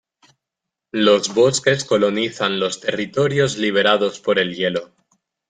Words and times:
Los 0.93 1.35
bosques 1.35 1.85
colonizan 1.85 2.59
los 2.59 2.79
territorios 2.79 3.59
liberados 3.59 4.19
por 4.19 4.39
el 4.39 4.55
hielo. 4.55 4.95